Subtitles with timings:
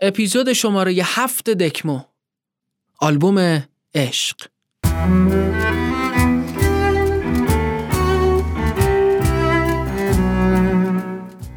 [0.00, 2.00] اپیزود شماره هفت دکمو.
[3.00, 3.62] آلبوم
[3.94, 4.36] عشق.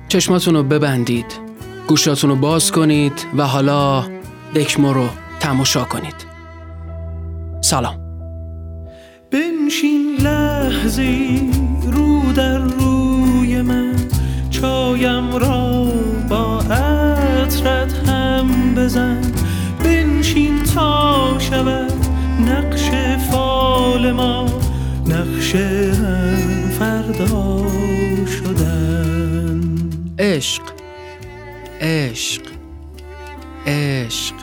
[0.07, 1.25] چشماتون رو ببندید.
[1.87, 4.07] گوشاتون رو باز کنید و حالا
[4.55, 6.15] دکمو رو تماشا کنید.
[7.61, 7.97] سلام.
[9.31, 11.51] بنشین لحظی
[11.83, 13.95] رو در روی من.
[14.49, 15.91] چایم را
[16.29, 18.00] با عطرت
[18.81, 19.21] بزن.
[19.83, 21.93] بنشین تا شود
[22.47, 22.89] نقش
[23.31, 24.45] فال ما.
[25.05, 27.65] نقش هم فردا
[28.27, 29.61] شدن.
[30.19, 30.63] عشق
[31.81, 32.41] عشق
[33.67, 34.35] عشق.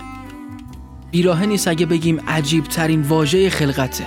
[1.11, 4.05] بیراهه نیست اگه بگیم عجیب ترین واژه خلقته.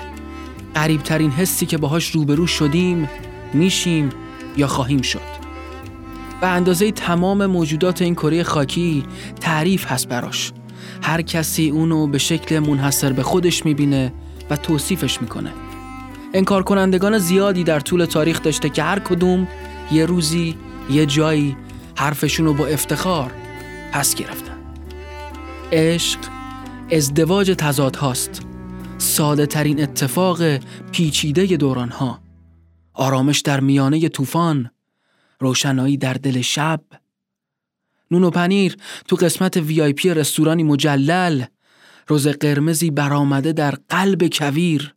[0.75, 3.09] قریب ترین حسی که باهاش روبرو شدیم
[3.53, 4.09] میشیم
[4.57, 5.40] یا خواهیم شد.
[6.41, 9.03] به اندازه تمام موجودات این کره خاکی
[9.39, 10.51] تعریف هست براش.
[11.01, 14.13] هر کسی اونو به شکل منحصر به خودش می‌بینه
[14.49, 15.51] و توصیفش می‌کنه.
[16.33, 19.47] انکار کنندگان زیادی در طول تاریخ داشته که هر کدوم
[19.91, 20.55] یه روزی
[20.91, 21.57] یه جایی
[21.95, 23.31] حرفشون رو با افتخار
[23.91, 24.57] پس گرفتن.
[25.71, 26.19] عشق
[26.91, 28.41] ازدواج تضاد هاست.
[28.97, 30.57] ساده ترین اتفاق
[30.91, 32.19] پیچیده دوران ها
[32.93, 34.71] آرامش در میانه طوفان
[35.41, 36.81] روشنایی در دل شب.
[38.11, 41.43] نون و پنیر تو قسمت وی آی پی رستورانی مجلل.
[42.07, 44.93] روز قرمزی برآمده در قلب کویر.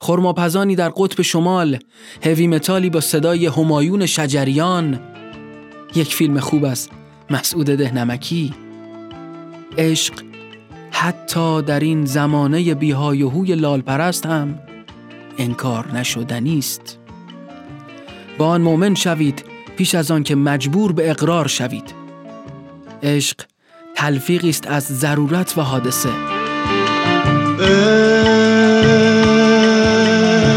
[0.00, 1.78] خرماپزانی در قطب شمال.
[2.22, 5.00] هوی متالی با صدای همایون شجریان.
[5.94, 6.90] یک فیلم خوب است
[7.30, 8.54] مسعود دهنمکی.
[9.78, 10.14] عشق
[10.90, 14.58] حتی در این زمانه بیهای هوی لالپرست هم
[15.38, 16.99] انکار نشدنی است.
[18.40, 19.44] با آن مؤمن شوید
[19.76, 21.94] پیش از آن که مجبور به اقرار شوید.
[23.02, 23.36] عشق
[23.94, 26.08] تلفیقی است از ضرورت و حادثه.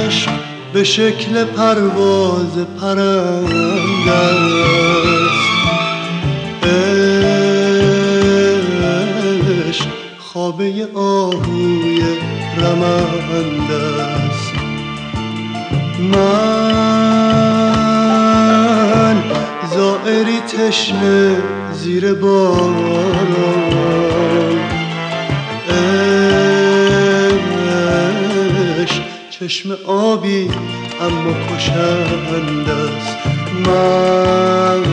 [0.05, 0.31] عشق
[0.73, 5.43] به شکل پرواز پرنده است.
[9.67, 9.87] عشق
[10.19, 12.03] خوابه آهوی
[12.57, 14.53] رمنده است.
[15.99, 16.52] من
[20.03, 21.37] زائری تشنه
[21.73, 23.35] زیر باران
[28.79, 30.49] عشق چشم آبی
[31.01, 33.17] اما کشنده است
[33.65, 34.83] من.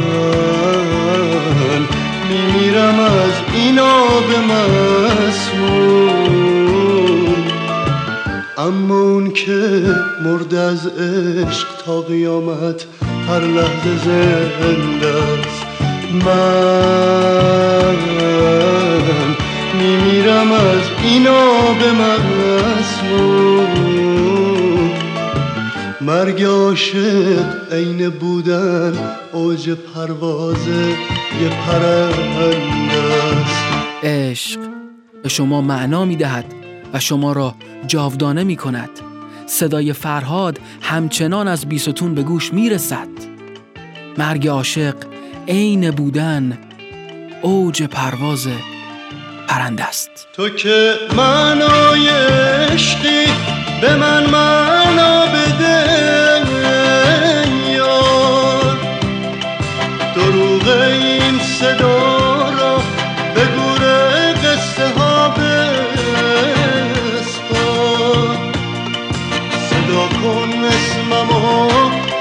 [2.28, 4.24] میمیرم از این آب
[5.30, 5.90] مسموم.
[8.58, 9.82] اما اون که
[10.24, 12.86] مرد از عشق تا قیامت
[13.30, 13.96] هر لحظه
[14.60, 15.66] زنده است.
[16.24, 17.96] من
[19.78, 21.76] میمیرم از این آب
[22.80, 23.70] مسموم.
[26.00, 28.92] مرگ عاشق عین بودن
[29.32, 30.68] اوج پرواز
[31.42, 33.02] یه پرنده
[33.42, 33.64] است.
[34.02, 34.60] عشق
[35.22, 36.54] به شما معنا می دهد
[36.92, 37.54] و شما را
[37.86, 39.09] جاودانه می کند
[39.50, 43.08] صدای فرهاد همچنان از بیستون به گوش می رسد
[44.18, 44.94] مرگ عاشق
[45.48, 46.58] عین بودن
[47.42, 48.48] اوج پرواز
[49.48, 50.10] پرنده است.
[50.32, 53.26] تو که معنای عشقی
[53.80, 55.86] به من معنا بده
[57.72, 58.78] یار.
[60.14, 62.09] دروغ این صدا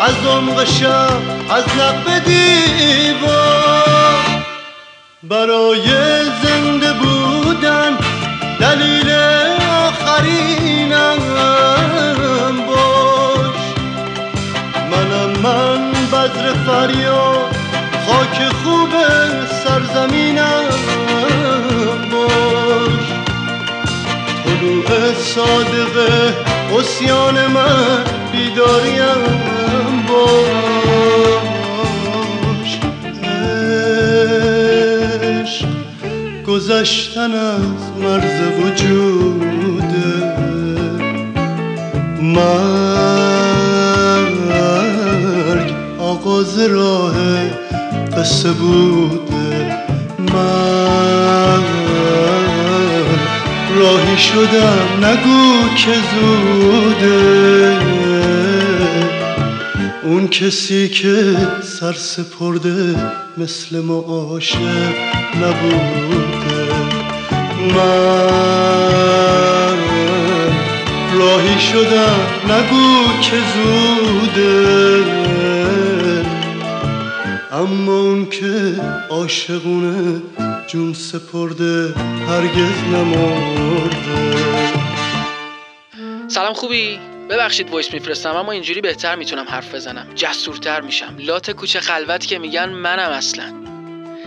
[0.10, 4.20] از عمق شب از لب دیوار.
[5.24, 5.88] برای
[6.44, 7.98] زنده بودن
[8.60, 9.10] دلیل
[9.88, 11.20] آخرینم
[12.68, 13.62] باش.
[14.92, 17.56] منم من بذر فریاد
[18.08, 18.90] خاک خوب
[19.64, 20.70] سرزمینم
[22.12, 23.06] باش.
[24.44, 26.34] طلوع صادقه
[26.80, 29.50] اسیان من بیداریم.
[36.70, 40.14] گذشتن از مرز وجوده
[42.22, 42.70] مرگ
[46.00, 47.16] آغاز راه
[48.18, 49.78] قصه بوده
[50.34, 51.64] من
[53.76, 57.99] راهی شدم نگو که زوده.
[60.10, 62.96] اون کسی که سر سپرده
[63.38, 64.60] مثل ما عاشق
[65.36, 66.74] نبوده.
[67.76, 68.18] من
[71.14, 72.20] راهی شدم
[72.50, 75.06] نگو که زوده.
[77.52, 78.76] اما اون که
[79.10, 80.22] عاشقونه
[80.68, 81.94] جون سپرده
[82.28, 84.36] هرگز نمرده.
[86.28, 90.14] سلام خوبی؟ ببخشید وایس میفرستم اما اینجوری بهتر می‌تونم حرف بزنم.
[90.16, 91.16] جسورتر میشم.
[91.20, 93.54] لات کوچه خلوت که میگن منم اصلا.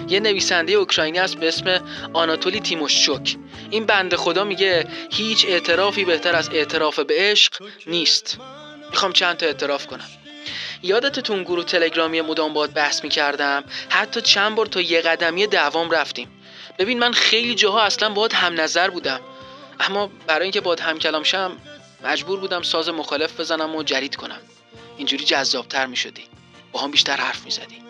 [0.08, 1.81] یه نویسنده اوکراینی است به اسم
[2.12, 3.37] آناتولی تیموشچوک.
[3.70, 7.52] این بنده خدا میگه هیچ اعترافی بهتر از اعتراف به عشق
[7.87, 8.38] نیست.
[8.90, 10.08] می‌خوام چند تا اعتراف کنم.
[10.82, 15.46] یادت تو اون گروه تلگرامی مدام باد بحث می‌کردم؟ حتی چند بار تا یه قدمی
[15.46, 16.28] دوام رفتیم.
[16.78, 19.20] ببین من خیلی جاها اصلا باید هم نظر بودم.
[19.81, 21.56] اما برای اینکه باید هم کلام شم
[22.04, 24.40] مجبور بودم ساز مخالف بزنم و جرید کنم.
[24.96, 26.25] اینجوری جذابتر می‌شدی.
[26.72, 27.82] با هم بیشتر حرف می‌زدی.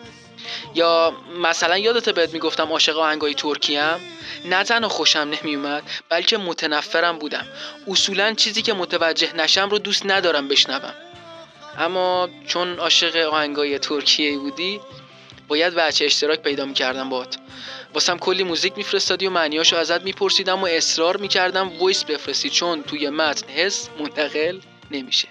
[0.75, 3.99] یا مثلا یادته بهت می‌گفتم عاشق آهنگای ترکیم
[4.45, 7.47] نه تنها خوشم نمیومد بلکه متنفرم بودم.
[7.87, 10.93] اصولا چیزی که متوجه نشم رو دوست ندارم بشنوم.
[11.77, 14.81] اما چون عاشق آهنگای ترکیه بودی
[15.47, 17.37] باید وجه اشتراک پیدا می‌کردم بعد
[17.93, 23.09] واسم کلی موزیک میفرستادی و معنیاشو ازت میپرسیدم و اصرار می‌کردم voice بفرستی چون توی
[23.09, 24.59] متن حس منتقل
[24.91, 25.27] نمیشه.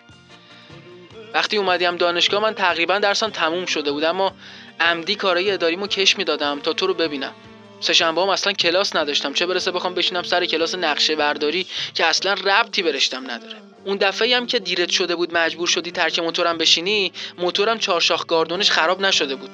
[1.35, 4.35] وقتی اومدیم دانشگاه من تقریبا درسم تموم شده بود اما
[4.81, 7.33] عمدی کارهای اداریمو کش می‌دادم تا تو رو ببینم.
[7.81, 12.33] سهشنبه هم اصلا کلاس نداشتم چه برسه بخوام بشینم سر کلاس نقشه برداری که اصلا
[12.33, 13.57] ربطی برشتم نداره.
[13.85, 18.71] اون دفعه هم که دیرت شده بود مجبور شدی ترک موتورم بشینی موتورم چهارشاخ گاردونش
[18.71, 19.51] خراب نشده بود.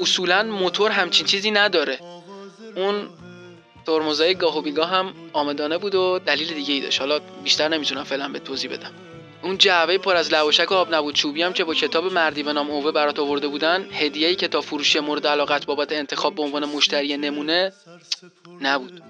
[0.00, 1.98] اصولا موتور همچین چیزی نداره.
[2.76, 3.08] اون
[3.86, 7.00] ترمزای گاه و بیگاه هم آمدانه بود و دلیل دیگه ای داشت.
[7.00, 8.92] حالا بیشتر نمی‌تونم فعلا به توضیح بدم.
[9.42, 11.14] اون جعبه پر از لواشک و آب نبود.
[11.14, 15.00] چوبی هم که با کتاب مردی به نام اوه برات آورده بودن هدیه کتاب فروشی
[15.00, 17.72] مورد علاقت بابت انتخاب به عنوان مشتری نمونه
[18.60, 19.02] نبود.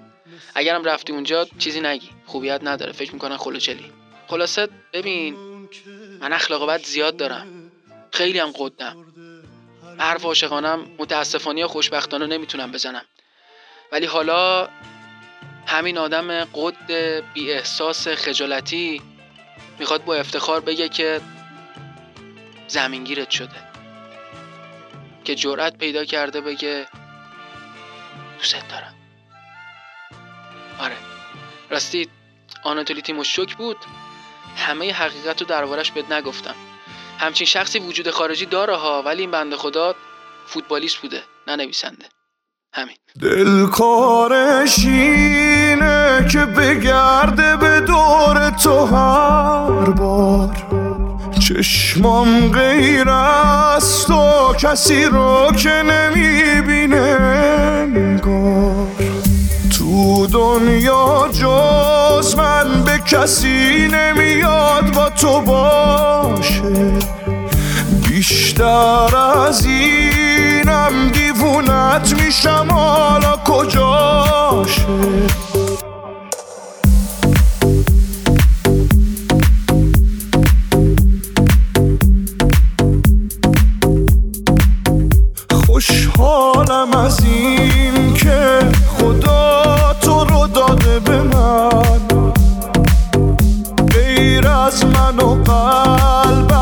[0.55, 2.09] اگرم رفتی اونجا چیزی نگی.
[2.25, 2.91] خوبیت نداره.
[2.91, 3.91] فکر می‌کنن خلوچلی.
[4.27, 5.35] خلاصه ببین
[6.19, 7.71] من اخلاق بد زیاد دارم.
[8.11, 9.05] خیلی هم قدم.
[9.97, 13.05] حرف عاشقانم متاسفانه یا خوشبختانه نمی‌تونم بزنم.
[13.91, 14.69] ولی حالا
[15.67, 16.91] همین آدم قد
[17.33, 19.01] بی احساس خجالتی
[19.79, 21.21] می‌خواد با افتخار بگه که
[22.67, 23.65] زمینگیرت شده.
[25.23, 26.87] که جرأت پیدا کرده بگه
[28.37, 28.95] دوست دارم.
[30.79, 30.95] آره.
[31.69, 32.09] راستی
[32.63, 33.77] آناتولی تیموشوک بود.
[34.57, 36.55] همه حقیقت رو دربارش بهت نگفتم.
[37.19, 39.95] همچین شخصی وجود خارجی داره ها ولی این بنده خدا
[40.47, 42.05] فوتبالیست بوده نه نویسنده.
[42.75, 42.95] همین.
[43.21, 50.55] دل کارش اینه که بگرده به دور تو هر بار.
[51.47, 58.87] چشمام غیر از تو کسی رو که نمی‌بینه انگار
[59.77, 66.93] تو دنیا جز من به کسی نمیاد با تو باشه.
[68.15, 72.67] بیشتر از اینم دیوونت میشم.
[72.71, 74.85] حالا کجاشه
[85.65, 88.59] خوشحالم از این که
[88.97, 92.33] خدا تو رو داده به من.
[93.87, 96.54] غیر از من و قلبم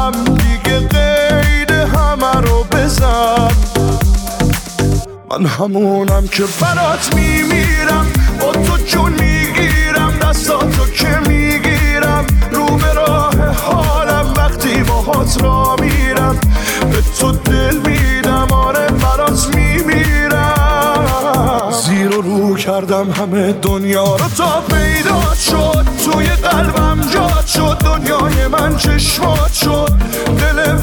[5.39, 8.05] من همونم که برات میمیرم
[8.41, 13.35] با تو جون می‌گیرم دستاتو که می‌گیرم رو به راه
[13.65, 16.37] حالم وقتی باهات را میرم.
[16.91, 21.03] به تو دل میدم آره برات میمیرم.
[21.71, 25.85] زیر و رو کردم همه دنیا رو تا پیدا شد.
[26.05, 29.91] توی قلبم جاد شد دنیای من چشمات شد.
[30.39, 30.75] دل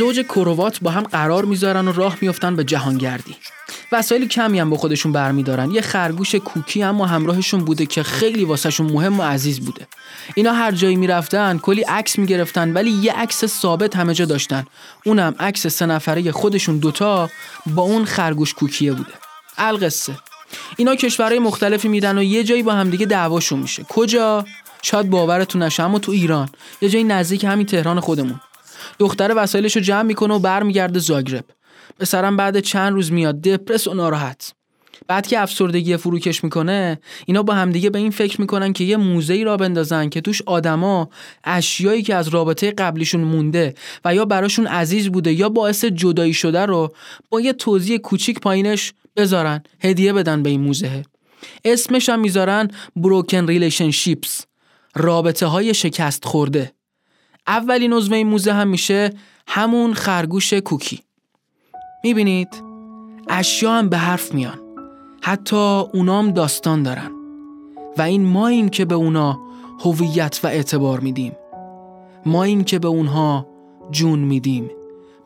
[0.00, 3.36] زوج کروات با هم قرار می‌ذارن و راه میفتن به جهانگردی.
[3.92, 5.70] وسایل کمی هم با خودشون برمیدارن.
[5.70, 9.86] یه خرگوش کوکی اما همراهشون بوده که خیلی واسهشون مهم و عزیز بوده.
[10.34, 14.64] اینا هر جایی می‌رفتن کلی عکس می‌گرفتن ولی یه عکس ثابت همه جا داشتن.
[15.04, 17.30] اونم عکس سه نفره خودشون دوتا
[17.66, 19.12] با اون خرگوش کوکیه بوده.
[19.58, 20.14] القصه.
[20.76, 23.84] اینا کشورهای مختلفی میدن و یه جایی با همدیگه دعواشون میشه.
[23.88, 24.44] کجا؟
[24.82, 26.48] شاید باورتون نشه اما تو ایران.
[26.80, 28.40] یه جایی نزدیک همین تهران خودمون.
[28.98, 31.44] دختر وسایلش رو جمع می‌کنه و برمیگرده زاگرب.
[31.98, 34.52] پسرم بعد چند روز میاد دپرس و ناراحت.
[35.06, 39.42] بعد که افسردگی فروکش می‌کنه اینا با همدیگه به این فکر می‌کنن که یه موزه
[39.44, 41.08] را بندازن که توش آدما
[41.44, 46.66] اشیایی که از رابطه قبلیشون مونده و یا براشون عزیز بوده یا باعث جدایی شده
[46.66, 46.92] رو
[47.30, 51.02] با یه توضیح کوچیک پایینش بذارن هدیه بدن به این موزه.
[51.64, 54.44] اسمش هم می‌ذارن Broken Relationships
[54.94, 56.72] رابطه های شکست خورده
[57.46, 59.10] اولین عضو این موزه هم میشه
[59.46, 61.02] همون خرگوش کوکی.
[62.04, 62.48] می‌بینید؟
[63.28, 64.58] اشیا هم به حرف میان.
[65.22, 67.10] حتی اونام داستان دارن.
[67.98, 69.40] و این ماییم که به اونا
[69.84, 71.32] هویت و اعتبار میدیم.
[72.26, 73.46] ما این که به اونها
[73.90, 74.70] جون میدیم.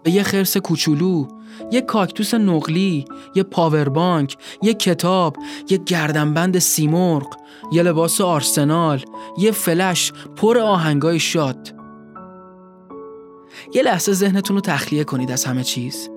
[0.02, 1.26] به یه خرس کوچولو
[1.70, 3.04] یه کاکتوس نقلی
[3.34, 5.36] یه پاوربانک یه کتاب
[5.70, 7.36] یه گردنبند سیمرغ
[7.72, 9.04] یه لباس آرسنال
[9.38, 11.83] یه فلش پر آهنگای شاد.
[13.72, 16.10] یه لحظه ذهنتون رو تخلیه کنید از همه چیز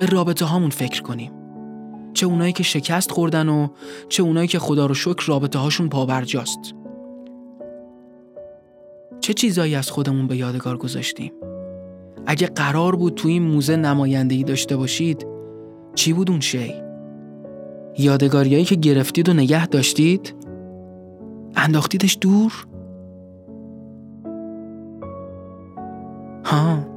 [0.00, 1.32] به رابطه هامون فکر کنیم
[2.14, 3.68] چه اونایی که شکست خوردن و
[4.08, 6.74] چه اونایی که خدا رو شکر رابطه هاشون پابرجاست
[9.20, 11.32] چه چیزایی از خودمون به یادگار گذاشتیم
[12.26, 15.26] اگه قرار بود تو این موزه نمایندگی داشته باشید
[15.94, 16.74] چی بود اون شی؟
[17.98, 20.34] یادگاریایی که گرفتید و نگه داشتید؟
[21.56, 22.66] انداختیدش دور؟
[26.44, 26.89] ها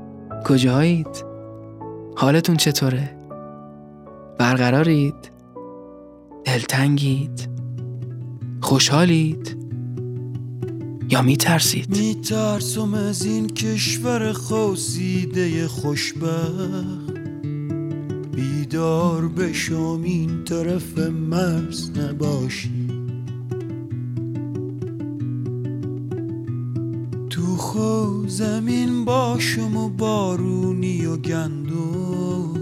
[0.43, 1.25] کجایید؟
[2.15, 3.15] حالتون چطوره؟
[4.39, 5.31] برقرارید؟
[6.45, 7.50] دلتنگید؟
[8.62, 9.57] خوشحالید؟
[11.09, 17.13] یا میترسید؟ میترسم از این کشور خوزیده خوشبخت
[18.35, 22.88] بیدار بشم این طرف مرز نباشی
[27.29, 32.53] تو خو زمین باشم و بارونی و گندو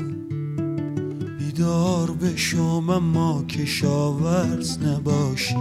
[1.40, 5.56] بیدار بشم اما کشاورز نباشی.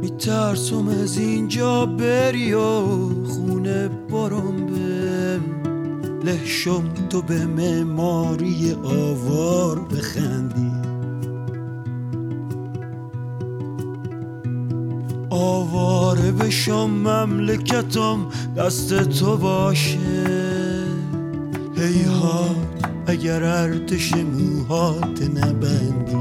[0.00, 2.80] میترسم از اینجا بری و
[3.24, 5.40] خونه برم به
[6.24, 10.61] لحشم تو به معماری آوار بخندی.
[15.42, 20.86] آواره بشم مملکتم دست تو باشه.
[21.76, 22.56] هیهات
[23.06, 26.16] اگر ارتش موهات نبندی.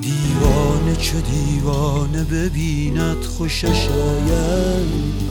[0.00, 5.24] دیوانه چه دیوانه ببیند خوشش آید.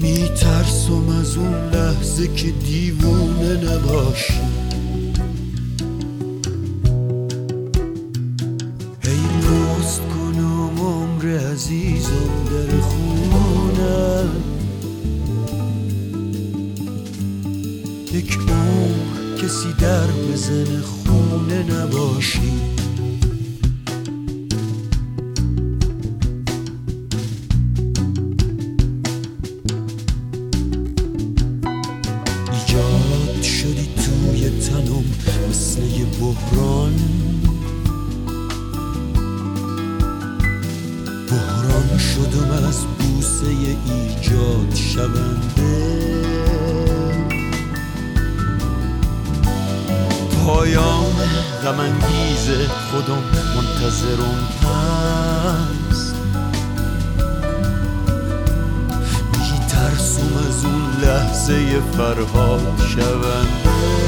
[0.00, 4.59] میترسم از اون لحظه که دیوونه نباشی.
[20.50, 20.99] در بزن
[51.60, 52.50] پایان غم انگیز
[52.90, 53.22] خودم
[53.56, 56.14] منتظرم هست.
[59.32, 63.99] میترسم از اون لحظه فرهاد شونده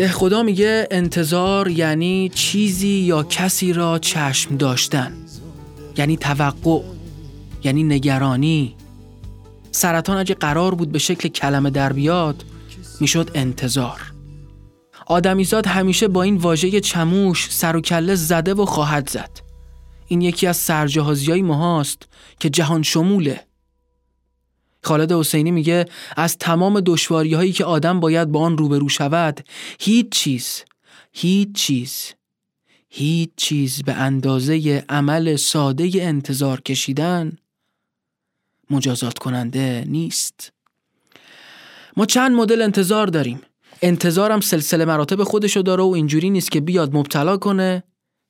[0.00, 5.12] ده خدا میگه انتظار یعنی چیزی یا کسی را چشم داشتن.
[5.96, 6.82] یعنی توقع
[7.64, 8.76] یعنی نگرانی.
[9.70, 12.44] سرطان اگه قرار بود به شکل کلمه در بیاد
[13.00, 14.12] می‌شد انتظار.
[15.06, 19.30] آدمیزاد همیشه با این واژه چموش سر و کله زده و خواهد زد.
[20.08, 23.40] این یکی از سرجهازی ماهاست که جهان شموله.
[24.82, 25.84] خالد حسینی میگه
[26.16, 29.40] از تمام دشواری هایی که آدم باید با آن روبرو شود
[29.80, 30.64] هیچ چیز
[31.12, 32.14] هیچ چیز
[32.88, 37.38] هیچ چیز به اندازه عمل ساده انتظار کشیدن
[38.70, 40.52] مجازات کننده نیست.
[41.96, 43.40] ما چند مدل انتظار داریم.
[43.82, 47.82] انتظارم سلسله مراتب خودشو داره و اینجوری نیست که بیاد مبتلا کنه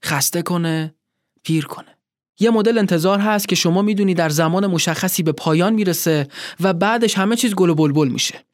[0.04, 0.94] خسته کنه
[1.42, 1.99] پیر کنه.
[2.40, 6.28] یه مدل انتظار هست که شما می‌دونی در زمان مشخصی به پایان می‌رسه
[6.60, 8.44] و بعدش همه چیز گل و بلبل میشه.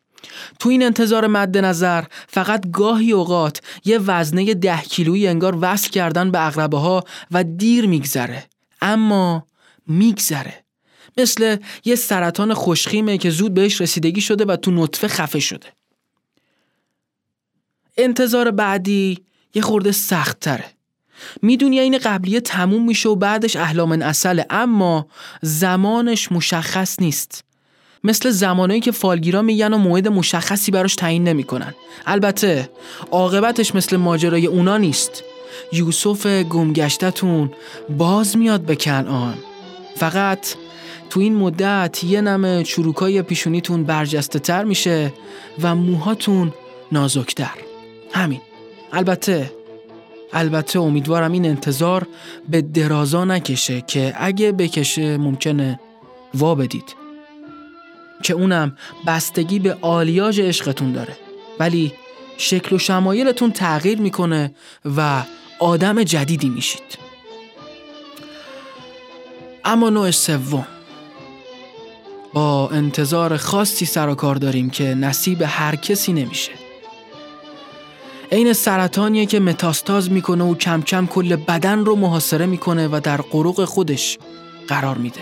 [0.58, 6.30] تو این انتظار مد نظر فقط گاهی اوقات یه وزنه ده کیلویی انگار وصل کردن
[6.30, 8.44] به اقربه ها و دیر میگذره.
[8.82, 9.46] اما
[9.86, 10.64] میگذره.
[11.16, 15.66] مثل یه سرطان خوشخیمه که زود بهش رسیدگی شده و تو نطفه خفه شده.
[17.96, 19.18] انتظار بعدی
[19.54, 20.75] یه خورده سخت تره.
[21.42, 25.06] می‌دونی این قبلیه تموم میشه و بعدش احلام اصله اما
[25.42, 27.44] زمانش مشخص نیست.
[28.04, 31.74] مثل زمانایی که فالگیرا میگن و موعد مشخصی براش تعیین نمی‌کنن.
[32.06, 32.70] البته
[33.10, 35.22] عاقبتش مثل ماجرای اونا نیست.
[35.72, 37.50] یوسف گمگشتتون
[37.98, 39.34] باز میاد به کنعان.
[39.96, 40.46] فقط
[41.10, 45.12] تو این مدت یه نمه چروکای پیشونیتون برجسته تر میشه
[45.62, 46.52] و موهاتون
[46.92, 47.54] نازکتر.
[48.12, 48.40] همین.
[48.92, 49.52] البته
[50.32, 52.06] البته امیدوارم این انتظار
[52.48, 55.80] به درازا نکشه که اگه بکشه ممکنه
[56.34, 56.94] وا بدید.
[58.22, 61.16] که اونم بستگی به آلیاژ عشقتون داره.
[61.58, 61.92] ولی
[62.38, 64.54] شکل و شمایلتون تغییر می‌کنه
[64.96, 65.22] و
[65.58, 66.98] آدم جدیدی میشید.
[69.64, 70.66] اما نوع سوم.
[72.32, 76.52] با انتظار خاصی سر و کار داریم که نصیب هر کسی نمیشه.
[78.32, 83.16] عین سرطانیه که متاستاز می‌کنه و کم کم کل بدن رو محاصره می‌کنه و در
[83.16, 84.18] قروق خودش
[84.68, 85.20] قرار میده.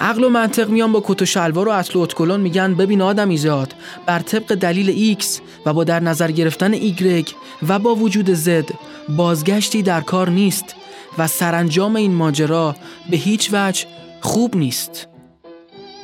[0.00, 3.74] عقل و منطق میان با کت و شلوار و اصل اتکلون میگن ببین آدم ایزاد
[4.06, 5.24] بر طبق دلیل X
[5.66, 7.34] و با در نظر گرفتن Y
[7.68, 8.72] و با وجود Z
[9.08, 10.74] بازگشتی در کار نیست
[11.18, 12.76] و سرانجام این ماجرا
[13.10, 13.86] به هیچ وجه
[14.20, 15.08] خوب نیست.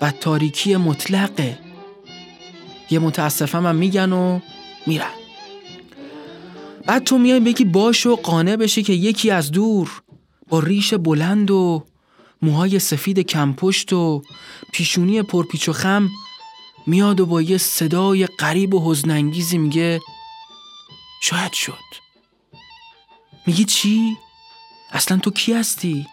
[0.02, 1.58] و تاریکی مطلقه.
[2.90, 4.40] یه متاسفم هم میگن و
[4.86, 5.17] میرن.
[6.88, 10.02] بعد تو میای بگی باش و قانع بشی که یکی از دور
[10.48, 11.84] با ریش بلند و
[12.42, 14.22] موهای سفید کمپشت و
[14.72, 16.08] پیشونی پرپیچ و خم
[16.86, 20.00] میاد و با یه صدای قریب و حزنانگیزی میگه
[21.22, 21.88] شاید شد
[23.46, 24.16] میگی چی؟
[24.92, 26.06] اصلا تو کی هستی؟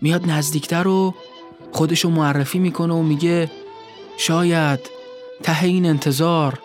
[0.00, 1.14] میاد نزدیکتر و
[1.72, 3.50] خودشو معرفی می‌کنه و میگه
[4.16, 4.80] شاید
[5.42, 6.58] ته این انتظار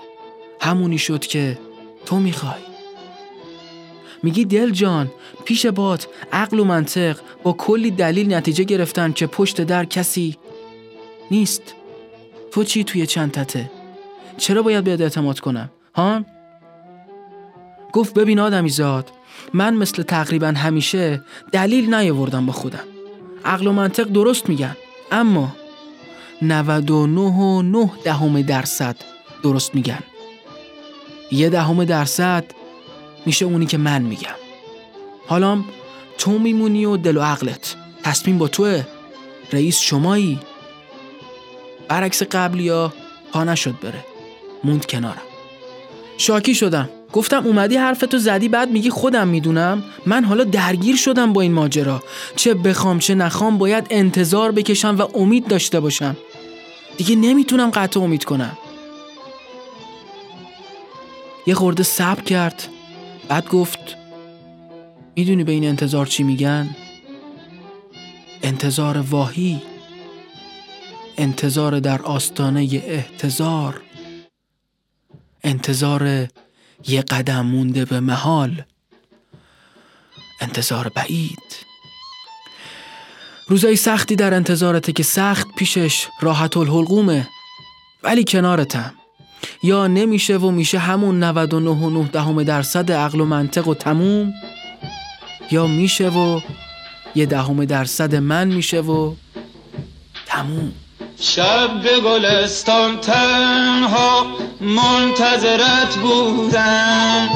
[0.62, 1.60] همونی شد که
[2.06, 2.65] تو می‌خوای
[4.26, 5.12] میگی دل جان
[5.46, 10.38] پیش بات عقل و منطق با کلی دلیل نتیجه گرفتن که پشت در کسی
[11.32, 11.76] نیست.
[12.52, 13.72] تو چی توی چند تته؟
[14.38, 16.26] چرا باید بهت اعتماد کنم؟ ها؟
[17.94, 19.12] گفت ببین آدمی زاد
[19.54, 22.84] من مثل تقریبا همیشه دلیل نیاوردم با خودم.
[23.46, 24.78] عقل و منطق درست میگن
[25.12, 25.56] اما
[26.42, 28.96] 99 و 9 دهم درصد
[29.44, 30.04] درست میگن.
[31.32, 32.46] یه دهم درصد
[33.26, 34.36] میشه اونی که من میگم.
[35.28, 35.64] حالا
[36.18, 37.76] تو میمونی و دل و عقلت.
[38.04, 38.84] تصمیم با توه.
[39.54, 40.40] رئیس شمایی.
[41.88, 42.94] برعکس قبلی ها
[43.34, 44.06] پا نشد بره.
[44.64, 45.22] موند کنارم.
[46.18, 46.90] شاکی شدم.
[47.14, 49.84] گفتم اومدی حرفتو زدی بعد میگی خودم می‌دونم.
[50.06, 52.04] من حالا درگیر شدم با این ماجرا.
[52.36, 56.18] چه بخوام چه نخوام باید انتظار بکشم و امید داشته باشم.
[56.98, 58.58] دیگه نمی‌تونم قطع امید کنم.
[61.48, 62.68] یه خورده صبر کرد.
[63.28, 63.98] بعد گفت
[65.16, 66.76] می‌دونی به این انتظار چی میگن؟
[68.44, 69.62] انتظار واهی
[71.18, 73.82] انتظار در آستانه احتضار
[75.44, 76.28] انتظار
[76.88, 78.64] یه قدم مونده به محال
[80.42, 81.66] انتظار بعید
[83.48, 87.28] روزای سختی در انتظارته که سخت پیشش راحت الحلقومه
[88.04, 88.94] ولی کنارتم
[89.64, 94.34] یا نمیشه و میشه همون 99 دهم درصد عقل و منطق و تموم؟
[95.52, 96.40] یا میشه و
[97.16, 99.14] یه دهم درصد من میشه و
[100.26, 100.72] تموم؟
[101.20, 104.26] شب به گلستان تنها
[104.62, 107.30] منتظرت بودم.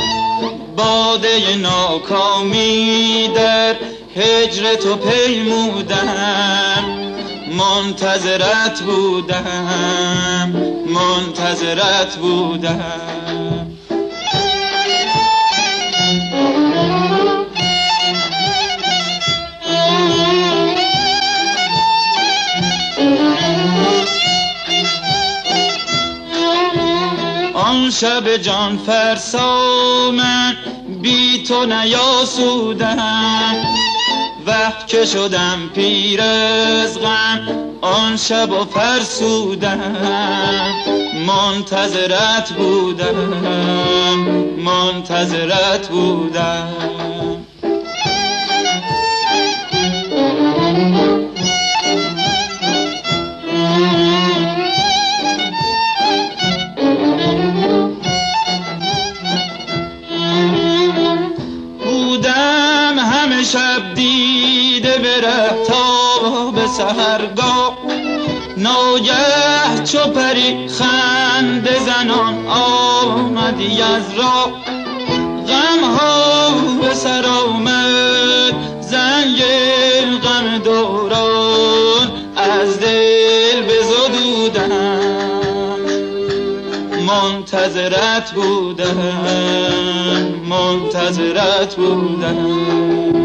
[0.77, 3.75] باده ناکامی در
[4.15, 6.98] هجر تو پیمودم.
[7.59, 10.53] منتظرت بودم
[10.87, 13.67] منتظرت بودم.
[27.53, 30.55] آن شب جان فرسا من
[31.01, 33.55] بی تو نیاسودم.
[34.49, 37.47] وقت که شدم پیر از غم
[37.81, 40.75] آن شب و فرسودم.
[41.27, 44.19] منتظرت بودم
[44.65, 47.38] منتظرت بودم.
[66.79, 67.77] سهرگاه
[68.57, 74.51] ناگه چو پری خنده زنان آمدی از راه.
[75.47, 76.49] غم ها
[76.81, 79.43] به سر آمد زنگ
[80.23, 84.99] غم دوران از دل بزدودم
[87.07, 88.97] منتظرت بودم
[90.49, 93.18] منتظرت بودم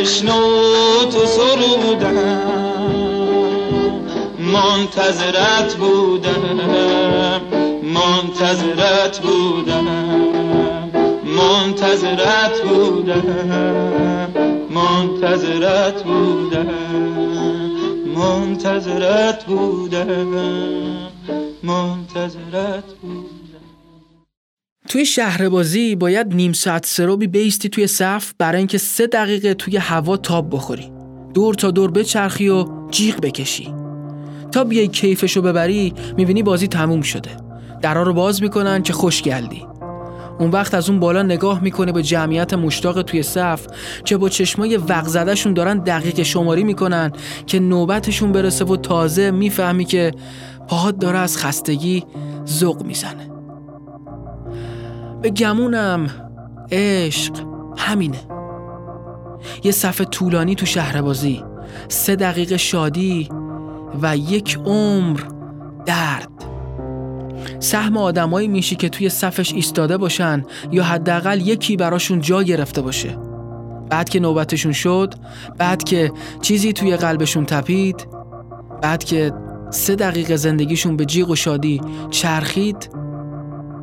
[0.00, 0.40] بشنو
[1.12, 2.14] تو سرودم
[4.38, 7.40] منتظرت بودم
[7.82, 9.86] منتظرت بودم
[11.24, 13.22] منتظرت بودم
[14.74, 16.68] منتظرت بودم
[18.14, 20.34] منتظرت بودم
[21.62, 23.37] منتظرت بودم.
[24.88, 29.76] توی شهر بازی باید نیم ساعت سروبی بیستی توی صف برای اینکه سه دقیقه توی
[29.76, 30.92] هوا تاب بخوری.
[31.34, 33.74] دور تا دور بچرخی و جیغ بکشی.
[34.52, 37.30] تا بیای کیفشو ببری می‌بینی بازی تموم شده.
[37.82, 39.66] درا رو باز می‌کنن که خوش گلدی.
[40.38, 43.66] اون وقت از اون بالا نگاه می‌کنه به جمعیت مشتاق توی صف
[44.04, 47.12] که با چشمای وق شون دارن دقیقه شماری می‌کنن
[47.46, 50.12] که نوبتشون برسه و تازه می‌فهمی که
[50.68, 52.04] پاهات داره از خستگی
[52.46, 53.37] ذوق می‌زنه.
[55.22, 56.10] به گمونم.
[56.72, 57.32] عشق.
[57.76, 58.20] همینه.
[59.64, 61.44] یه صف طولانی تو شهر بازی
[61.88, 63.28] سه دقیقه شادی
[64.02, 65.20] و یک عمر
[65.86, 66.28] درد.
[67.58, 73.18] سهم آدمایی میشی که توی صفش ایستاده باشن یا حداقل یکی براشون جا گرفته باشه.
[73.90, 75.14] بعد که نوبتشون شد
[75.58, 78.08] بعد که چیزی توی قلبشون تپید
[78.82, 79.32] بعد که
[79.70, 82.90] سه دقیقه زندگیشون به جیغ و شادی چرخید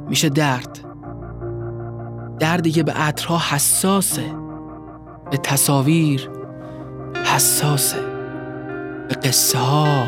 [0.10, 0.85] میشه درد.
[2.40, 4.34] دردی که به عطرها حساسه
[5.32, 6.30] به تصاویر
[7.24, 8.00] حساسه
[9.10, 10.08] به قصه ها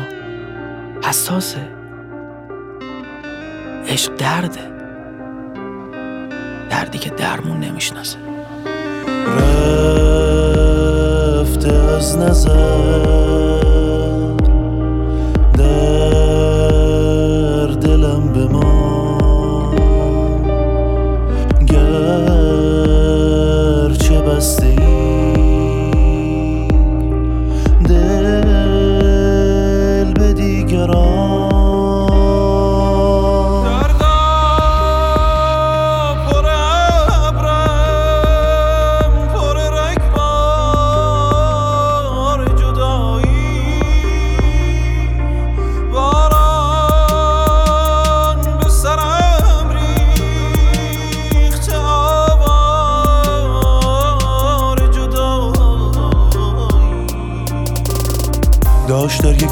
[1.04, 1.68] حساسه.
[3.88, 4.78] عشق درده.
[6.70, 8.18] دردی که درمون نمی‌شناسه.
[11.40, 13.67] رفته از نظر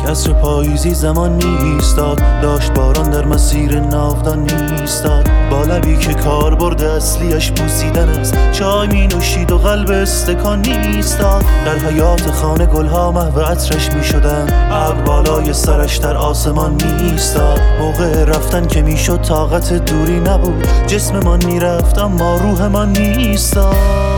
[0.06, 6.92] عصر پاییزی زمان میستاد داشت باران در مسیر ناودان میستاد با لبی که کار برده
[6.92, 8.34] اصلیش بوسیدن است.
[8.52, 14.68] چای می نوشید و قلب استکان نیستاد در حیات خانه گلها محو عطرش می شدن.
[14.70, 20.66] ابر بالای سرش در آسمان میستاد موقع رفتن که می‌شد طاقت دوری نبود.
[20.86, 24.15] جسممان می‌رفت اما روحمان نیستاد.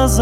[0.00, 0.20] از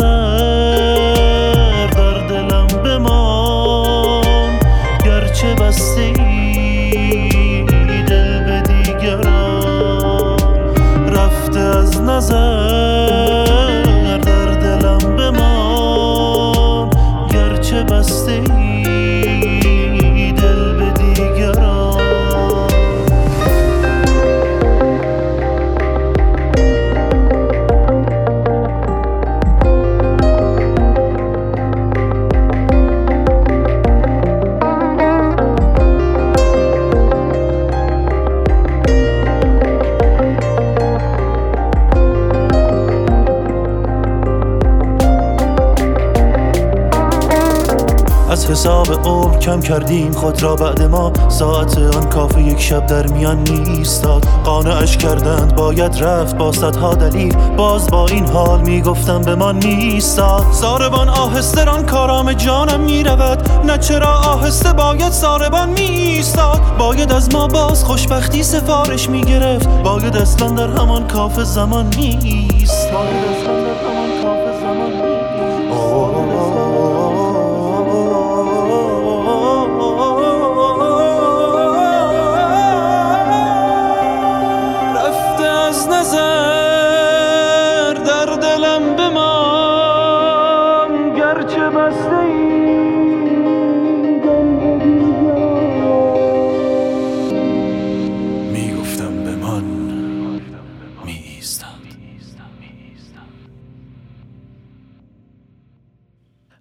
[48.51, 51.13] حساب عمر کم کردیم خود را بعد ما.
[51.29, 57.35] ساعت آن کافه یک شب در میان نیستاد قانعش کردند باید رفت با صدها دلیل.
[57.57, 63.51] باز با این حال می‌گفتم به ما نیستاد ساربان آهسته ران کارام جانم می‌رود.
[63.67, 69.69] نه چرا آهسته باید ساربان میستاد باید از ما باز خوشبختی سفارش می‌گرفت.
[69.69, 74.08] باید اصلا در همان کافه زمان نیست باید اصلا در همان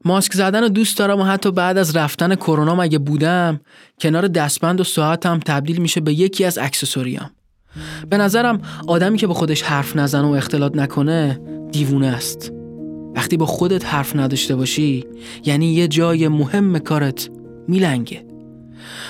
[0.08, 3.60] ماسک زدن رو دوست دارم و حتی بعد از رفتن کرونا مگه بودم
[4.00, 7.30] کنار دستبند و ساعتم تبدیل میشه به یکی از اکسسوریام.
[8.10, 11.42] به نظرم آدمی که با خودش حرف نزنه و اختلاط نکنه
[11.72, 12.52] دیوونه است.
[13.16, 15.06] وقتی با خودت حرف نداشته باشی
[15.46, 17.30] یعنی یه جای مهم کارت
[17.68, 18.26] میلنگه.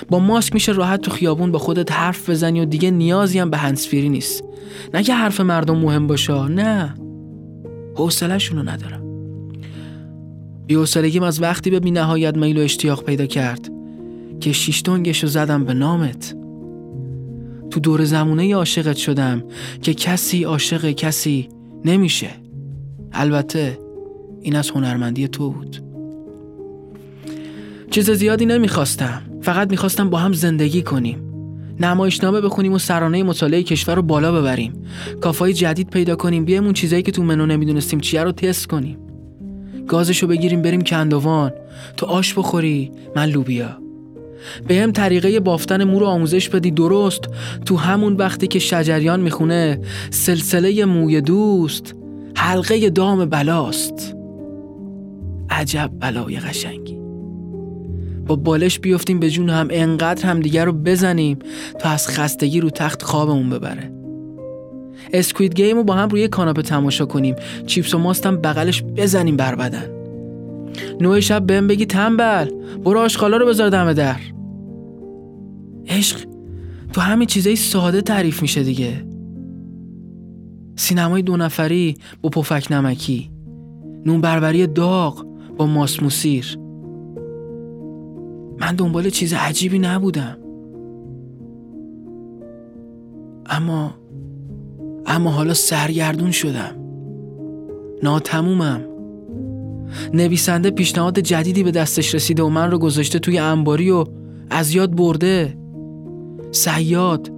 [0.09, 3.57] با ماسک میشه راحت تو خیابون با خودت حرف بزنی و دیگه نیازی هم به
[3.57, 4.43] هنسفیری نیست.
[4.93, 6.95] نه که حرف مردم مهم باشه نه.
[7.95, 9.06] حوصله‌شون رو ندارم.
[10.67, 13.71] بی‌حوصلگیم از وقتی به بی‌نهایت میل و اشتیاق پیدا کرد
[14.39, 16.35] که شیش تنگش رو زدم به نامت.
[17.69, 19.43] تو دور زمونه عاشقت شدم
[19.81, 21.49] که کسی عاشق کسی
[21.85, 22.29] نمیشه.
[23.13, 23.79] البته
[24.41, 25.83] این از هنرمندی تو بود.
[27.91, 29.21] چیز زیادی نمی‌خواستم.
[29.41, 31.23] فقط می‌خواستم با هم زندگی کنیم.
[31.79, 34.73] نمایشنامه بخونیم و سرانه مطالعه کشور رو بالا ببریم.
[35.21, 38.97] کافای جدید پیدا کنیم بیایم چیزایی که تو منو نمی‌دونستیم چیه رو تست کنیم.
[39.87, 41.51] گازشو بگیریم بریم کندوان.
[41.97, 43.77] تو آش بخوری من لوبیا.
[44.67, 47.21] به هم طریقه بافتن مو رو آموزش بدی درست.
[47.65, 51.95] تو همون وقتی که شجریان می‌خونه سلسله موی دوست
[52.35, 54.15] حلقه دام بلاست.
[55.49, 56.97] عجب بلای قشنگی.
[58.27, 61.39] با بالش بیفتیم به جون هم انقدر هم دیگر رو بزنیم
[61.79, 63.91] تا از خستگی رو تخت خوابمون ببره.
[65.13, 67.35] اسکوید گیم رو با هم روی کاناپه تماشا کنیم.
[67.65, 69.89] چیپس و ماستم بغلش بزنیم بر بدن.
[71.01, 72.49] نوع شب بهم بگی تنبل.
[72.83, 74.19] برو آشغالا رو بذار دم در.
[75.87, 76.19] عشق
[76.93, 79.05] تو همین چیزای ساده تعریف میشه دیگه.
[80.75, 83.31] سینمای دو نفری با پفک نمکی.
[84.05, 85.25] نون بربری داغ
[85.57, 86.57] با ماسموسیر
[88.59, 90.37] من دنبال چیز عجیبی نبودم.
[93.45, 93.93] اما
[95.07, 96.75] اما حالا سرگردون شدم.
[98.03, 98.81] ناتمومم.
[100.13, 104.05] نویسنده پیشنهاد جدیدی به دستش رسیده و من رو گذاشته توی انباری و
[104.49, 105.57] از یاد برده.
[106.51, 107.31] سیاد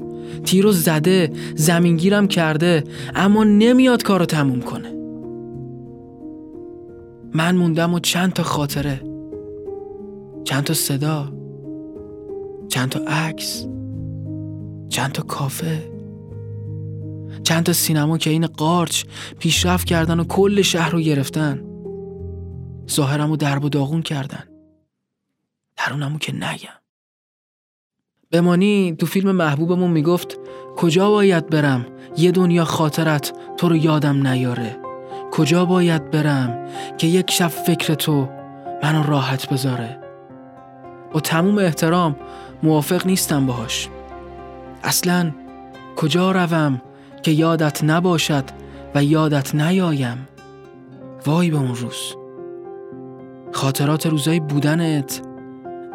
[0.43, 2.84] تیر و زده زمینگیرم کرده
[3.15, 4.93] اما نمیاد کارو تموم کنه.
[7.34, 9.01] من موندم و چند تا خاطره.
[10.43, 11.34] چند تا صدا.
[12.69, 13.65] چند تا عکس.
[14.89, 15.99] چند تا کافه.
[17.43, 19.04] چند تا سینما که این قارچ
[19.39, 21.63] پیشرفت کردن و کل شهر رو گرفتن.
[22.91, 24.43] ظاهرمو درب و داغون کردن.
[25.78, 26.80] درونمو که نگم.
[28.32, 30.38] بمانی تو فیلم محبوبمون می‌گفت
[30.75, 31.86] کجا باید برم؟
[32.17, 34.78] یه دنیا خاطرت تو رو یادم نیاره.
[35.32, 38.30] کجا باید برم که یک شب فکر تو
[38.84, 39.99] منو راحت بذاره؟
[41.13, 42.15] با تموم احترام
[42.63, 43.89] موافق نیستم باهاش.
[44.84, 45.32] اصلا
[45.95, 46.82] کجا روم؟
[47.30, 48.44] که یادت نباشد
[48.96, 50.28] و یادت نیایم.
[51.26, 52.15] وای به اون روز.
[53.52, 55.22] خاطرات روزای بودنت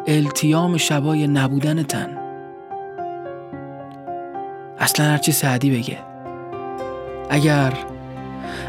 [0.07, 2.07] التیام شبای نبودنتن.
[4.79, 5.97] اصلا هرچی سعدی بگه.
[7.29, 7.73] اگر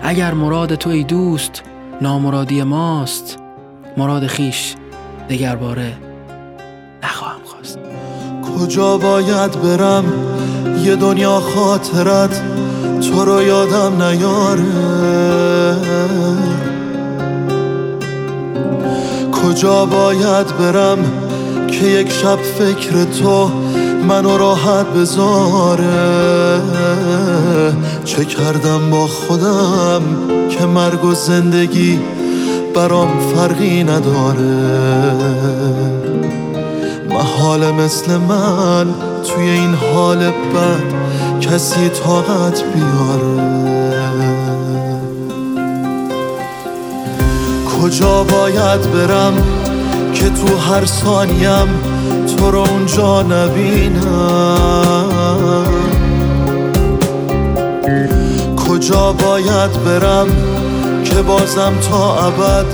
[0.03, 1.63] اگر مراد تو ای دوست
[2.01, 3.39] نامرادی ماست
[3.97, 4.75] مراد خیش
[5.29, 5.93] دگر باره
[7.03, 7.79] نخواهم خواست.
[8.43, 10.36] کجا باید برم؟
[10.87, 12.43] یه دنیا خاطرت
[13.01, 14.63] تو رو یادم نیاره.
[19.33, 20.99] کجا باید برم
[21.69, 23.51] که یک شب فکر تو
[24.09, 26.61] منو راحت بذاره؟
[28.05, 30.03] چه کردم با خودم
[30.51, 31.99] که مرگ و زندگی
[32.75, 35.17] برام فرقی نداره؟
[37.17, 38.87] محال مثل من
[39.25, 40.95] توی این حال بد
[41.41, 43.57] کسی طاقت بیاره.
[47.83, 49.33] کجا باید برم
[50.15, 51.69] که تو هر ثانیم
[52.37, 54.67] تو رو اونجا نبینم؟
[58.69, 60.27] کجا باید برم
[61.05, 62.67] که بازم تا ابد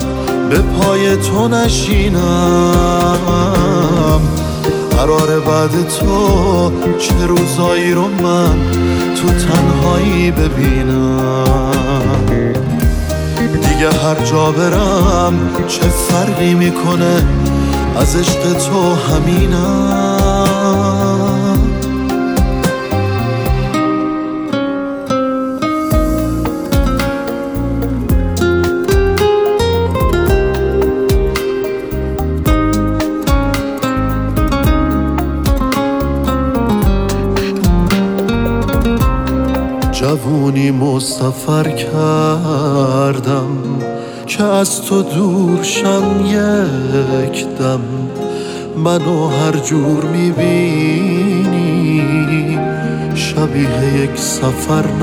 [0.51, 2.83] به پای تو نشینم؟
[4.97, 8.59] قرار بعد تو چه روزایی رو من
[9.15, 11.73] تو تنهایی ببینم؟
[13.39, 15.35] دیگه هر جا برم
[15.69, 17.23] چه فرقی می‌کنه؟
[17.97, 20.32] از عشق تو همینم.
[40.53, 43.47] جوونی مستفر کردم
[44.27, 47.81] که از تو دور شم یک دم.
[48.85, 51.49] منو هر جور می‌بینی
[53.15, 55.01] شبیه یک سفرنامم.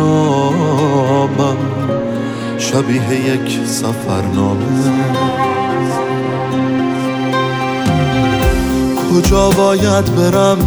[2.57, 4.65] شبیه یک سفرنامه.
[9.13, 10.57] کجا باید برم؟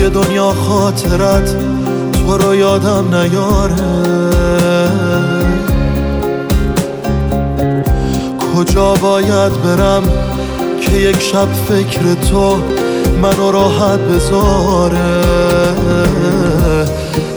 [0.00, 1.71] یه دنیا خاطرت
[2.26, 4.12] تو رو یادم نیاره.
[8.54, 10.02] کجا باید برم
[10.80, 12.56] که یک شب فکر تو
[13.22, 15.24] منو راحت بذاره؟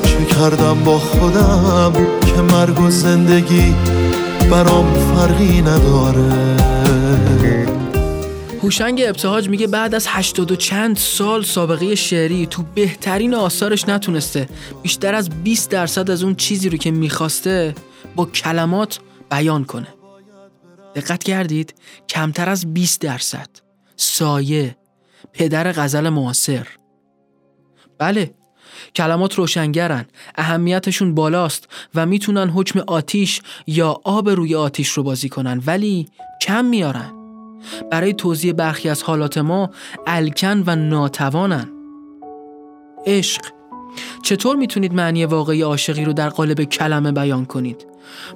[0.04, 1.94] چه کردم با خودم
[2.26, 3.76] که مرگ و زندگی
[4.52, 6.56] برام فرقی نداره؟
[8.66, 14.50] هوشنگ ابتهاج میگه بعد از هشتاد و چند سال سابقه شعری تو بهترین آثارش نتونسته.
[14.84, 17.76] بیشتر از 20 درصد از اون چیزی رو که می‌خواسته
[18.16, 19.00] با کلمات
[19.32, 19.88] بیان کنه.
[20.96, 21.74] دقت کردید؟
[22.10, 23.50] کمتر از 20 درصد.
[23.96, 24.76] سایه.
[25.34, 26.68] پدر غزل معاصر.
[27.98, 28.34] بله
[28.96, 30.06] کلمات روشنگرن.
[30.36, 36.08] اهمیتشون بالاست و می‌تونن حکم آتیش یا آب روی آتیش رو بازی کنن ولی
[36.42, 37.25] کم میارن.
[37.92, 39.70] برای توضیح برخی از حالات ما
[40.08, 41.70] الکن و ناتوانن.
[43.06, 43.42] عشق.
[44.24, 47.88] چطور می‌تونید معنی واقعی عاشقی رو در قالب کلمه بیان کنید؟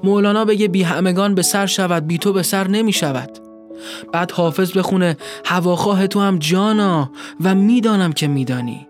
[0.04, 3.30] مولانا بگه بی همگان به سر شود بی تو به سر نمی شود.
[4.14, 7.12] بعد حافظ بخونه هواخواه تو هم جانا
[7.44, 8.88] و می‌دانم که میدانی.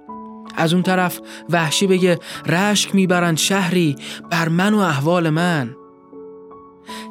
[0.56, 1.20] از اون طرف
[1.50, 3.96] وحشی بگه رشک می‌برند شهری
[4.30, 5.76] بر من و احوال من.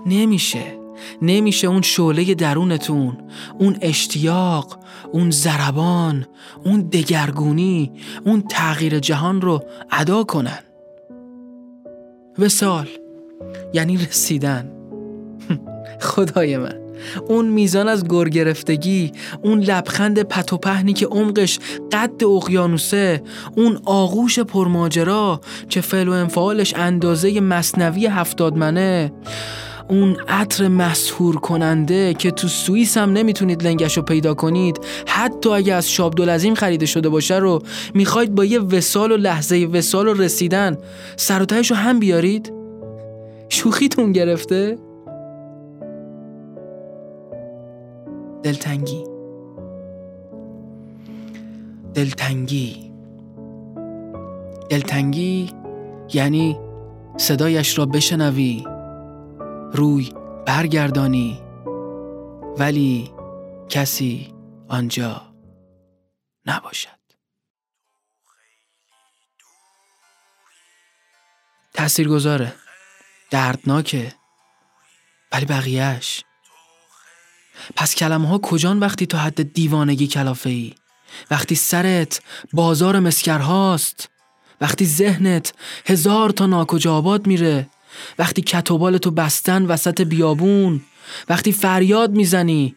[0.07, 0.78] نمیشه.
[1.23, 3.19] نمیشه اون شعله درونتون
[3.59, 4.79] اون اشتیاق
[5.13, 6.27] اون زربان
[6.65, 7.93] اون دگرگونی
[8.25, 10.59] اون تغییر جهان رو ادا کنن.
[12.39, 12.89] وسال
[13.75, 14.73] یعنی رسیدن.
[16.01, 16.89] خدای من
[17.29, 21.59] اون میزان از گر گرفتگی اون لبخند پت و پهنی که عمقش
[21.93, 23.23] قد اقیانوسه
[23.57, 29.13] اون آغوش پرماجرا که فعل و انفعالش اندازه مصنوی هفتاد منه
[29.89, 35.75] اون عطر مسهور کننده که تو سوئیس هم نمی‌تونید لنگش رو پیدا کنید حتی اگه
[35.75, 37.63] از شاب دولزیم خریده شده باشه رو
[37.95, 40.79] می‌خواید با یه وسال و لحظه وسال و رسیدن
[41.17, 42.53] سر رو هم بیارید؟
[43.49, 44.79] شوخیتون گرفته؟
[48.43, 49.05] دلتنگی
[51.95, 52.77] دلتنگی
[54.71, 55.51] دلتنگی
[56.15, 56.59] یعنی
[57.17, 58.65] صدایش را بشنوی
[59.73, 60.13] روی
[60.47, 61.43] برگردانی
[62.59, 63.11] ولی
[63.69, 64.35] کسی
[64.69, 65.35] آنجا
[66.47, 66.99] نباشد.
[71.75, 72.55] تأثیر گذاره
[73.31, 74.13] دردناکه
[75.33, 76.25] ولی بقیهش
[77.77, 80.75] پس کلمه ها کجان وقتی تا حد دیوانگی کلافه ای
[81.31, 82.21] وقتی سرت
[82.53, 84.09] بازار مسکرهاست
[84.61, 85.53] وقتی ذهنت
[85.87, 87.69] هزار تا ناکجا آباد میره
[88.19, 90.81] وقتی کتوبالتو بستن وسط بیابون
[91.29, 92.77] وقتی فریاد می‌زنی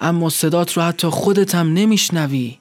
[0.00, 2.58] اما صدات رو حتی خودت هم نمیشنوی.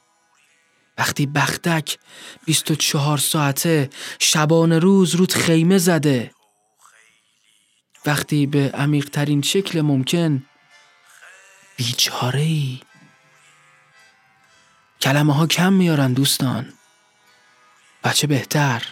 [0.98, 1.98] وقتی بختک
[2.46, 3.90] 24 ساعته
[4.20, 6.32] شبان روز رود خیمه زده.
[8.06, 10.44] وقتی به عمیقترین شکل ممکن
[11.78, 12.80] بیچاره ای
[15.02, 16.74] کلمه ها کم میارن دوستان.
[18.04, 18.84] بچه بهتر.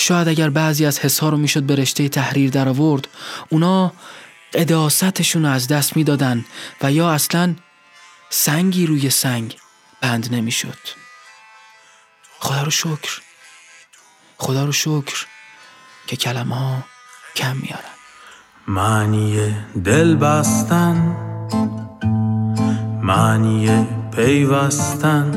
[0.00, 3.08] شاید اگر بعضی از حسها رو می‌شد به رشته تحریر در آورد
[3.48, 3.92] اونا
[4.54, 6.44] قداستشون رو از دست می‌دادن
[6.82, 7.54] و یا اصلا
[8.30, 9.56] سنگی روی سنگ
[10.00, 10.78] بند نمی‌شد.
[12.38, 13.20] خدا رو شکر.
[14.36, 15.26] خدا رو شکر
[16.06, 16.82] که کلمه ها
[17.36, 17.94] کم میارن
[18.68, 21.16] معنی دل بستن
[23.02, 23.86] معنی
[24.16, 25.30] پیوستن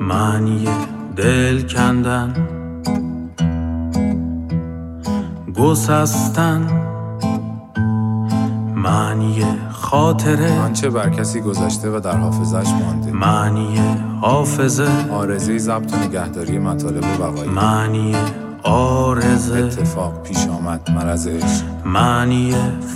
[0.00, 0.68] معنی
[1.16, 2.51] دل کندن.
[5.56, 6.66] گسستن.
[8.74, 10.60] معنی خاطره.
[10.60, 13.12] آنچه بر کسی گذشته و در حافظش مانده.
[13.12, 13.80] معنی
[14.20, 14.88] حافظه.
[15.10, 18.16] آرزه ضبط و نگهداری مطالب و بقایی معنی
[18.62, 19.54] آرزه.
[19.54, 21.28] اتفاق پیش آمد مرض
[21.84, 22.54] معنی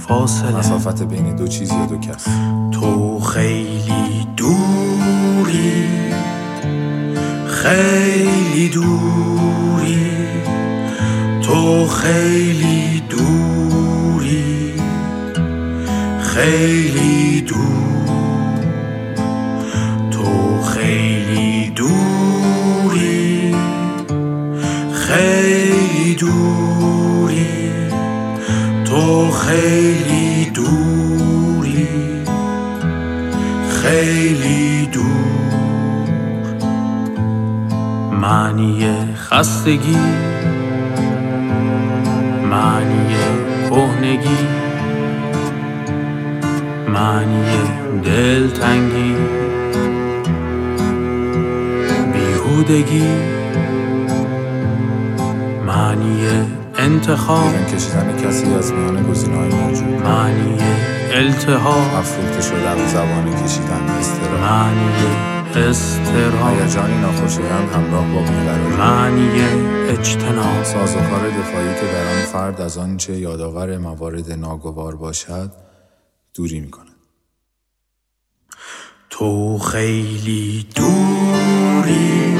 [0.09, 0.57] فاصله.
[0.57, 2.27] مسافت بین دو چیز یا دو کس.
[2.73, 5.85] تو خیلی دوری.
[7.47, 10.16] خیلی دوری.
[11.47, 14.73] تو خیلی دوری
[16.21, 18.07] خیلی دور.
[20.11, 23.55] تو خیلی دوری
[24.93, 27.47] خیلی دوری.
[28.85, 31.89] تو خیلی دوری
[33.83, 35.07] خیلی دور.
[38.13, 40.36] معنی خستگی
[42.57, 43.17] معنی
[43.71, 44.39] کهنگی.
[46.89, 47.45] معنی
[48.05, 49.17] دلتنگی.
[52.13, 53.09] بیهودگی.
[55.67, 56.27] معنی
[56.79, 57.53] انتخاب.
[57.53, 60.07] بیرون کشیدن کسی از میان گزینه‌های موجود.
[60.07, 60.59] معنی
[61.13, 61.95] التهاب.
[61.99, 68.77] افروخته شدن و زبانه کشیدن استرا معنی استراب هیجانی ناخوشایند همراه با بیقراری.
[68.77, 69.41] معنی
[69.89, 70.65] اجتناب.
[70.65, 75.53] سازوکار دفاعی که در آن فرد از آنچه یادآور موارد ناگوار باشد
[76.35, 76.87] دوری می‌کند.
[79.11, 82.39] تو خیلی دوری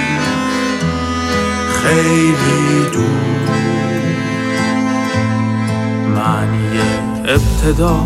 [1.83, 4.07] خیلی دور
[6.15, 6.79] معنی
[7.27, 7.99] ابتدا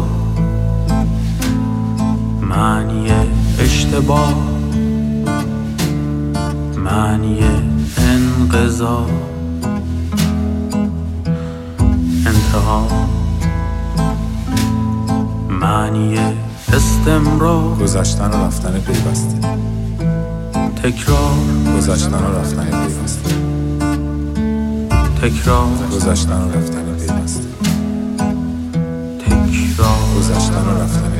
[2.41, 3.11] معنی
[3.59, 4.35] اشتباه
[6.77, 7.39] معنی
[7.97, 9.05] انقضا.
[12.53, 13.20] ها
[15.61, 16.19] معنی
[16.73, 17.75] استمرار.
[17.75, 19.37] گذشتن و رفتن پیوسته.
[20.83, 21.33] تکرار.
[21.77, 23.35] گذشتن و رفتن پیوسته.
[25.21, 25.67] تکرار.
[25.91, 27.47] گذشتن و رفتن پیوسته.
[29.19, 29.99] تکرار.
[30.17, 31.10] گذشتن و رفتن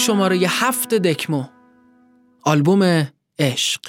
[0.00, 1.44] شماره هفت دکمو.
[2.44, 3.06] آلبوم
[3.38, 3.80] عشق.